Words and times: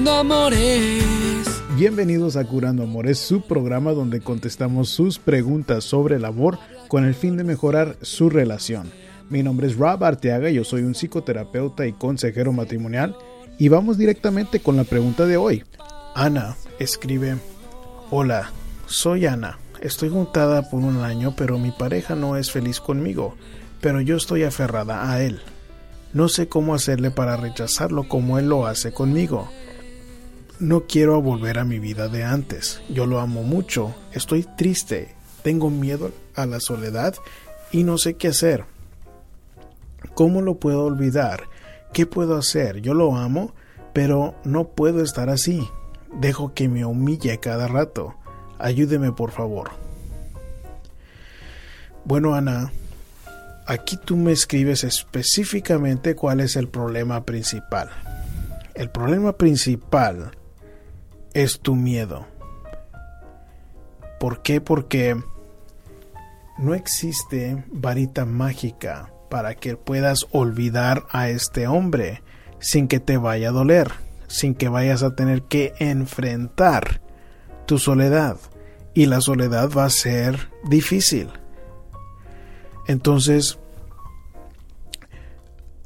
Curando 0.00 0.18
Amores. 0.18 1.62
Bienvenidos 1.76 2.36
a 2.36 2.46
Curando 2.46 2.84
Amores, 2.84 3.18
su 3.18 3.42
programa 3.42 3.92
donde 3.92 4.22
contestamos 4.22 4.88
sus 4.88 5.18
preguntas 5.18 5.84
sobre 5.84 6.16
el 6.16 6.24
amor 6.24 6.58
con 6.88 7.04
el 7.04 7.14
fin 7.14 7.36
de 7.36 7.44
mejorar 7.44 7.98
su 8.00 8.30
relación. 8.30 8.90
Mi 9.28 9.42
nombre 9.42 9.66
es 9.66 9.76
Rob 9.76 10.02
Arteaga, 10.02 10.48
yo 10.48 10.64
soy 10.64 10.84
un 10.84 10.94
psicoterapeuta 10.94 11.86
y 11.86 11.92
consejero 11.92 12.50
matrimonial 12.50 13.14
y 13.58 13.68
vamos 13.68 13.98
directamente 13.98 14.60
con 14.60 14.78
la 14.78 14.84
pregunta 14.84 15.26
de 15.26 15.36
hoy. 15.36 15.64
Ana 16.14 16.56
escribe, 16.78 17.36
Hola, 18.10 18.52
soy 18.86 19.26
Ana, 19.26 19.58
estoy 19.82 20.08
juntada 20.08 20.70
por 20.70 20.80
un 20.80 21.04
año 21.04 21.34
pero 21.36 21.58
mi 21.58 21.72
pareja 21.72 22.14
no 22.14 22.38
es 22.38 22.50
feliz 22.50 22.80
conmigo, 22.80 23.34
pero 23.82 24.00
yo 24.00 24.16
estoy 24.16 24.44
aferrada 24.44 25.12
a 25.12 25.22
él. 25.22 25.42
No 26.14 26.30
sé 26.30 26.48
cómo 26.48 26.74
hacerle 26.74 27.10
para 27.10 27.36
rechazarlo 27.36 28.08
como 28.08 28.38
él 28.38 28.48
lo 28.48 28.66
hace 28.66 28.92
conmigo. 28.92 29.50
No 30.60 30.82
quiero 30.86 31.22
volver 31.22 31.58
a 31.58 31.64
mi 31.64 31.78
vida 31.78 32.08
de 32.08 32.22
antes. 32.22 32.82
Yo 32.90 33.06
lo 33.06 33.20
amo 33.20 33.42
mucho. 33.42 33.94
Estoy 34.12 34.42
triste. 34.58 35.14
Tengo 35.42 35.70
miedo 35.70 36.12
a 36.34 36.44
la 36.44 36.60
soledad 36.60 37.14
y 37.72 37.82
no 37.82 37.96
sé 37.96 38.16
qué 38.16 38.28
hacer. 38.28 38.66
¿Cómo 40.12 40.42
lo 40.42 40.56
puedo 40.56 40.84
olvidar? 40.84 41.44
¿Qué 41.94 42.04
puedo 42.04 42.36
hacer? 42.36 42.82
Yo 42.82 42.92
lo 42.92 43.16
amo, 43.16 43.54
pero 43.94 44.34
no 44.44 44.68
puedo 44.68 45.02
estar 45.02 45.30
así. 45.30 45.66
Dejo 46.20 46.52
que 46.52 46.68
me 46.68 46.84
humille 46.84 47.40
cada 47.40 47.66
rato. 47.66 48.16
Ayúdeme, 48.58 49.12
por 49.12 49.30
favor. 49.30 49.70
Bueno, 52.04 52.34
Ana, 52.34 52.70
aquí 53.66 53.96
tú 53.96 54.14
me 54.14 54.32
escribes 54.32 54.84
específicamente 54.84 56.14
cuál 56.14 56.40
es 56.40 56.56
el 56.56 56.68
problema 56.68 57.24
principal. 57.24 57.88
El 58.74 58.90
problema 58.90 59.38
principal 59.38 60.32
es 61.34 61.60
tu 61.60 61.74
miedo. 61.74 62.26
¿Por 64.18 64.42
qué? 64.42 64.60
Porque 64.60 65.16
no 66.58 66.74
existe 66.74 67.64
varita 67.68 68.26
mágica 68.26 69.12
para 69.30 69.54
que 69.54 69.76
puedas 69.76 70.26
olvidar 70.32 71.06
a 71.10 71.30
este 71.30 71.66
hombre 71.66 72.22
sin 72.58 72.88
que 72.88 73.00
te 73.00 73.16
vaya 73.16 73.48
a 73.48 73.52
doler, 73.52 73.90
sin 74.26 74.54
que 74.54 74.68
vayas 74.68 75.02
a 75.02 75.14
tener 75.14 75.42
que 75.42 75.72
enfrentar 75.78 77.00
tu 77.66 77.78
soledad. 77.78 78.36
Y 78.92 79.06
la 79.06 79.20
soledad 79.20 79.70
va 79.70 79.84
a 79.84 79.90
ser 79.90 80.50
difícil. 80.68 81.30
Entonces, 82.86 83.58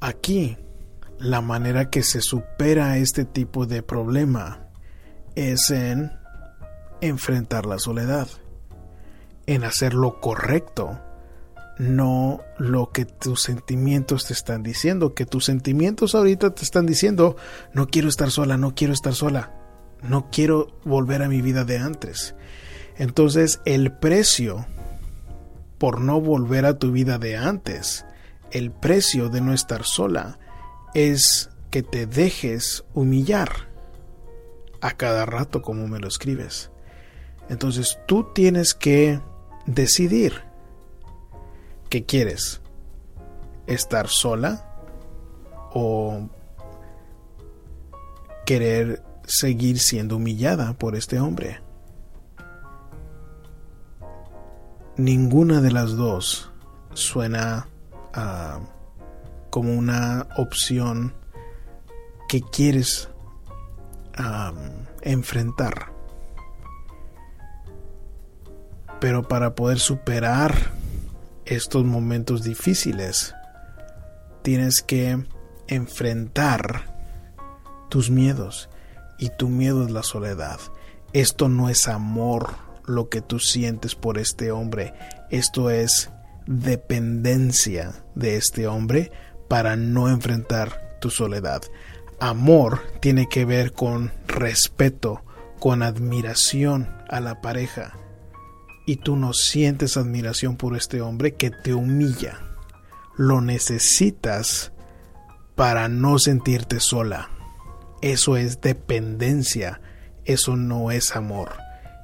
aquí 0.00 0.56
la 1.18 1.40
manera 1.40 1.90
que 1.90 2.02
se 2.02 2.20
supera 2.20 2.96
este 2.96 3.24
tipo 3.24 3.66
de 3.66 3.82
problema 3.82 4.63
es 5.34 5.70
en 5.70 6.12
enfrentar 7.00 7.66
la 7.66 7.78
soledad, 7.78 8.28
en 9.46 9.64
hacer 9.64 9.94
lo 9.94 10.20
correcto, 10.20 11.00
no 11.78 12.40
lo 12.58 12.90
que 12.90 13.04
tus 13.04 13.42
sentimientos 13.42 14.26
te 14.26 14.32
están 14.32 14.62
diciendo, 14.62 15.14
que 15.14 15.26
tus 15.26 15.44
sentimientos 15.44 16.14
ahorita 16.14 16.54
te 16.54 16.62
están 16.62 16.86
diciendo, 16.86 17.36
no 17.72 17.88
quiero 17.88 18.08
estar 18.08 18.30
sola, 18.30 18.56
no 18.56 18.74
quiero 18.74 18.92
estar 18.92 19.14
sola, 19.14 19.52
no 20.02 20.30
quiero 20.30 20.78
volver 20.84 21.22
a 21.22 21.28
mi 21.28 21.42
vida 21.42 21.64
de 21.64 21.78
antes. 21.78 22.34
Entonces 22.96 23.60
el 23.64 23.92
precio 23.92 24.66
por 25.78 26.00
no 26.00 26.20
volver 26.20 26.64
a 26.64 26.78
tu 26.78 26.92
vida 26.92 27.18
de 27.18 27.36
antes, 27.36 28.06
el 28.52 28.70
precio 28.70 29.28
de 29.28 29.40
no 29.40 29.52
estar 29.52 29.84
sola, 29.84 30.38
es 30.94 31.50
que 31.70 31.82
te 31.82 32.06
dejes 32.06 32.84
humillar 32.94 33.73
a 34.84 34.90
cada 34.90 35.24
rato 35.24 35.62
como 35.62 35.88
me 35.88 35.98
lo 35.98 36.08
escribes. 36.08 36.70
Entonces 37.48 37.98
tú 38.06 38.32
tienes 38.34 38.74
que 38.74 39.18
decidir 39.64 40.42
qué 41.88 42.04
quieres. 42.04 42.60
¿Estar 43.66 44.08
sola 44.08 44.62
o 45.72 46.28
querer 48.44 49.02
seguir 49.24 49.78
siendo 49.78 50.16
humillada 50.16 50.74
por 50.74 50.96
este 50.96 51.18
hombre? 51.18 51.62
Ninguna 54.98 55.62
de 55.62 55.72
las 55.72 55.96
dos 55.96 56.52
suena 56.92 57.68
uh, 58.14 58.62
como 59.48 59.72
una 59.72 60.28
opción 60.36 61.14
que 62.28 62.42
quieres 62.42 63.08
enfrentar. 65.02 65.92
Pero 69.00 69.28
para 69.28 69.54
poder 69.54 69.78
superar 69.78 70.72
estos 71.44 71.84
momentos 71.84 72.42
difíciles, 72.42 73.34
tienes 74.42 74.82
que 74.82 75.24
enfrentar 75.66 76.94
tus 77.88 78.10
miedos. 78.10 78.68
Y 79.18 79.30
tu 79.30 79.48
miedo 79.48 79.84
es 79.84 79.90
la 79.90 80.02
soledad. 80.02 80.58
Esto 81.12 81.48
no 81.48 81.68
es 81.68 81.86
amor 81.86 82.54
lo 82.86 83.08
que 83.08 83.20
tú 83.20 83.38
sientes 83.38 83.94
por 83.94 84.18
este 84.18 84.50
hombre. 84.50 84.94
Esto 85.30 85.70
es 85.70 86.10
dependencia 86.46 87.92
de 88.14 88.36
este 88.36 88.66
hombre 88.66 89.12
para 89.48 89.76
no 89.76 90.08
enfrentar 90.08 90.98
tu 91.00 91.10
soledad. 91.10 91.62
Amor 92.20 92.80
tiene 93.00 93.28
que 93.28 93.44
ver 93.44 93.72
con 93.72 94.12
respeto, 94.26 95.22
con 95.58 95.82
admiración 95.82 96.88
a 97.08 97.20
la 97.20 97.40
pareja. 97.40 97.96
Y 98.86 98.96
tú 98.96 99.16
no 99.16 99.32
sientes 99.32 99.96
admiración 99.96 100.56
por 100.56 100.76
este 100.76 101.00
hombre 101.00 101.34
que 101.34 101.50
te 101.50 101.74
humilla. 101.74 102.40
Lo 103.16 103.40
necesitas 103.40 104.72
para 105.54 105.88
no 105.88 106.18
sentirte 106.18 106.80
sola. 106.80 107.30
Eso 108.02 108.36
es 108.36 108.60
dependencia. 108.60 109.80
Eso 110.24 110.56
no 110.56 110.90
es 110.90 111.16
amor. 111.16 111.52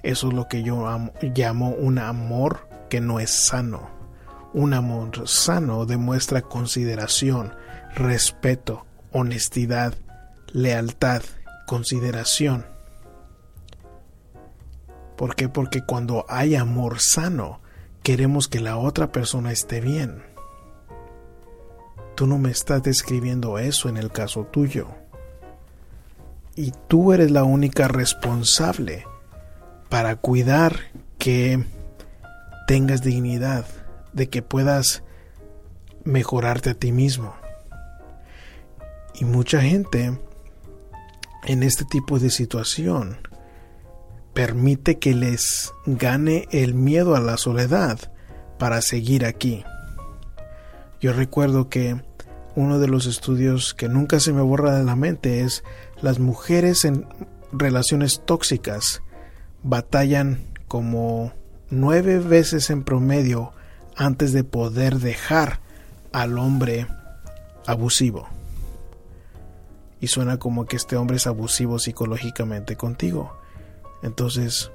Eso 0.03 0.29
es 0.29 0.35
lo 0.35 0.49
que 0.49 0.63
yo 0.63 0.87
llamo 1.35 1.71
un 1.71 1.99
amor 1.99 2.69
que 2.89 3.01
no 3.01 3.21
es 3.21 3.31
sano. 3.31 3.91
Un 4.53 4.75
amor 4.75 5.29
sano 5.29 5.87
demuestra 5.87 6.43
consideración, 6.43 7.55
respeto, 7.95 8.87
honestidad, 9.13 9.95
lealtad, 10.53 11.23
consideración. 11.67 12.67
¿Por 15.17 15.35
qué? 15.37 15.49
Porque 15.49 15.83
cuando 15.83 16.25
hay 16.29 16.55
amor 16.55 17.01
sano, 17.01 17.61
queremos 18.03 18.49
que 18.49 18.61
la 18.61 18.77
otra 18.77 19.13
persona 19.13 19.53
esté 19.53 19.81
bien. 19.81 20.23
Tú 22.15 22.27
no 22.27 22.39
me 22.39 22.51
estás 22.51 22.83
describiendo 22.83 23.59
eso 23.59 23.89
en 23.89 23.97
el 23.97 24.11
caso 24.11 24.45
tuyo. 24.45 24.89
Y 26.57 26.73
tú 26.89 27.13
eres 27.13 27.31
la 27.31 27.45
única 27.45 27.89
responsable 27.89 29.05
para 29.89 30.17
cuidar 30.17 30.77
que 31.19 31.65
tengas 32.67 33.03
dignidad, 33.03 33.67
de 34.13 34.29
que 34.29 34.43
puedas 34.43 35.03
mejorarte 36.05 36.71
a 36.71 36.75
ti 36.75 36.93
mismo. 36.93 37.35
Y 39.15 39.25
mucha 39.25 39.61
gente 39.61 40.19
en 41.45 41.63
este 41.63 41.85
tipo 41.85 42.19
de 42.19 42.31
situación 42.31 43.19
permite 44.35 44.99
que 44.99 45.15
les 45.15 45.73
gane 45.87 46.47
el 46.51 46.75
miedo 46.75 47.17
a 47.17 47.21
la 47.21 47.37
soledad 47.37 47.99
para 48.59 48.81
seguir 48.83 49.25
aquí. 49.25 49.65
Yo 51.01 51.13
recuerdo 51.13 51.69
que 51.69 52.01
uno 52.55 52.79
de 52.79 52.89
los 52.89 53.07
estudios 53.07 53.75
que 53.75 53.89
nunca 53.89 54.21
se 54.21 54.33
me 54.33 54.43
borra 54.43 54.77
de 54.77 54.85
la 54.85 54.97
mente 54.97 55.41
es 55.41 55.65
las 56.03 56.19
mujeres 56.19 56.85
en 56.85 57.07
relaciones 57.53 58.23
tóxicas 58.25 59.03
batallan 59.63 60.47
como 60.69 61.33
nueve 61.71 62.19
veces 62.19 62.71
en 62.71 62.85
promedio 62.85 63.53
antes 63.97 64.33
de 64.33 64.45
poder 64.45 64.99
dejar 64.99 65.61
al 66.13 66.39
hombre 66.39 66.87
abusivo. 67.67 68.29
Y 70.01 70.09
suena 70.09 70.39
como 70.39 70.65
que 70.67 70.77
este 70.77 70.97
hombre 70.97 71.17
es 71.17 71.27
abusivo 71.27 71.79
psicológicamente 71.79 72.77
contigo. 72.77 73.37
Entonces, 74.03 74.71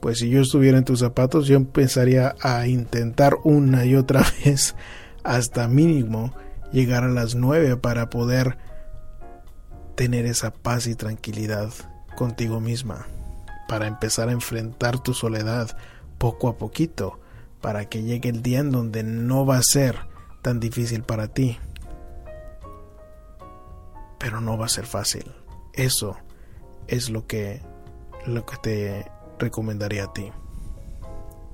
pues 0.00 0.18
si 0.18 0.30
yo 0.30 0.40
estuviera 0.40 0.78
en 0.78 0.84
tus 0.84 1.00
zapatos, 1.00 1.46
yo 1.46 1.56
empezaría 1.56 2.34
a 2.42 2.66
intentar 2.66 3.36
una 3.44 3.84
y 3.84 3.94
otra 3.94 4.24
vez 4.44 4.74
hasta 5.22 5.68
mínimo 5.68 6.32
llegar 6.72 7.04
a 7.04 7.08
las 7.08 7.34
nueve 7.34 7.76
para 7.76 8.10
poder 8.10 8.58
tener 9.94 10.24
esa 10.24 10.52
paz 10.52 10.86
y 10.86 10.94
tranquilidad 10.94 11.70
contigo 12.16 12.60
misma, 12.60 13.06
para 13.68 13.86
empezar 13.86 14.28
a 14.28 14.32
enfrentar 14.32 14.98
tu 14.98 15.12
soledad 15.12 15.76
poco 16.18 16.48
a 16.48 16.56
poquito, 16.56 17.20
para 17.60 17.86
que 17.86 18.02
llegue 18.02 18.30
el 18.30 18.42
día 18.42 18.60
en 18.60 18.70
donde 18.70 19.02
no 19.02 19.44
va 19.44 19.58
a 19.58 19.62
ser 19.62 19.98
tan 20.42 20.60
difícil 20.60 21.02
para 21.02 21.28
ti. 21.28 21.58
Pero 24.20 24.40
no 24.40 24.56
va 24.56 24.66
a 24.66 24.68
ser 24.68 24.86
fácil. 24.86 25.24
Eso 25.72 26.16
es 26.86 27.10
lo 27.10 27.26
que, 27.26 27.60
lo 28.26 28.46
que 28.46 28.56
te 28.58 29.10
recomendaría 29.40 30.04
a 30.04 30.12
ti. 30.12 30.30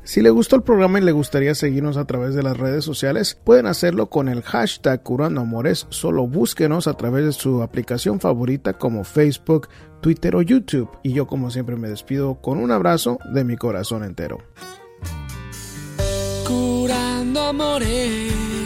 Si 0.07 0.23
le 0.23 0.31
gustó 0.31 0.55
el 0.55 0.63
programa 0.63 1.01
y 1.01 1.03
le 1.03 1.11
gustaría 1.11 1.53
seguirnos 1.57 1.97
a 1.97 2.05
través 2.05 2.33
de 2.37 2.45
las 2.45 2.57
redes 2.57 2.85
sociales, 2.85 3.37
pueden 3.43 3.67
hacerlo 3.67 4.09
con 4.09 4.29
el 4.29 4.43
hashtag 4.43 5.03
Curando 5.03 5.41
Amores. 5.41 5.89
Solo 5.91 6.29
búsquenos 6.29 6.87
a 6.87 6.95
través 6.95 7.25
de 7.25 7.33
su 7.33 7.61
aplicación 7.61 8.21
favorita 8.21 8.75
como 8.75 9.03
Facebook, 9.03 9.69
Twitter 10.01 10.37
o 10.37 10.43
YouTube. 10.43 10.89
Y 11.03 11.13
yo 11.13 11.27
como 11.27 11.51
siempre 11.51 11.75
me 11.75 11.89
despido 11.89 12.37
con 12.37 12.59
un 12.59 12.71
abrazo 12.71 13.19
de 13.33 13.43
mi 13.43 13.57
corazón 13.57 14.05
entero. 14.05 14.39
Curando 16.47 17.41
Amores. 17.41 18.66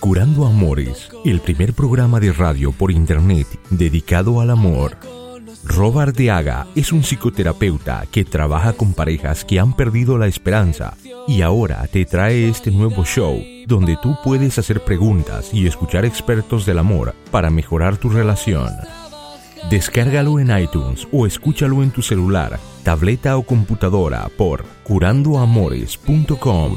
Curando 0.00 0.46
Amores, 0.46 1.10
el 1.26 1.40
primer 1.40 1.74
programa 1.74 2.18
de 2.20 2.32
radio 2.32 2.72
por 2.72 2.90
internet 2.90 3.46
dedicado 3.68 4.40
al 4.40 4.48
amor. 4.48 4.96
Robert 5.62 6.16
Deaga 6.16 6.66
es 6.74 6.90
un 6.90 7.02
psicoterapeuta 7.02 8.06
que 8.10 8.24
trabaja 8.24 8.72
con 8.72 8.94
parejas 8.94 9.44
que 9.44 9.60
han 9.60 9.76
perdido 9.76 10.16
la 10.16 10.26
esperanza 10.26 10.96
y 11.28 11.42
ahora 11.42 11.86
te 11.86 12.06
trae 12.06 12.48
este 12.48 12.70
nuevo 12.70 13.04
show 13.04 13.44
donde 13.66 13.98
tú 14.02 14.16
puedes 14.24 14.58
hacer 14.58 14.82
preguntas 14.82 15.52
y 15.52 15.66
escuchar 15.66 16.06
expertos 16.06 16.64
del 16.64 16.78
amor 16.78 17.14
para 17.30 17.50
mejorar 17.50 17.98
tu 17.98 18.08
relación. 18.08 18.70
Descárgalo 19.68 20.40
en 20.40 20.58
iTunes 20.58 21.06
o 21.12 21.26
escúchalo 21.26 21.82
en 21.82 21.90
tu 21.90 22.00
celular, 22.00 22.58
tableta 22.84 23.36
o 23.36 23.42
computadora 23.42 24.30
por 24.38 24.64
curandoamores.com. 24.84 26.76